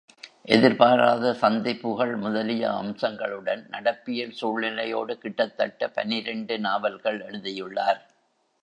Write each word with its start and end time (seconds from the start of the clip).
எதிர்பாராத 0.45 1.33
சந்திப்புகள் 1.33 2.15
முதலிய 2.15 2.63
அம்சங்களுடன் 2.71 3.61
நடப்பியல் 3.71 4.31
சூழ்நிலையோடு 4.31 5.17
கிட்டத்தட்ட 5.17 5.89
பனிரண்டு 5.89 6.59
நாவல்கள் 6.59 7.21
எழுதியுள்ளார். 7.21 8.01